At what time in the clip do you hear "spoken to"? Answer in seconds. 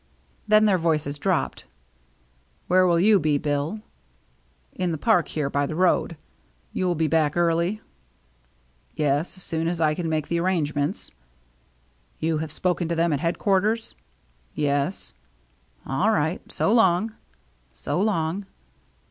12.51-12.95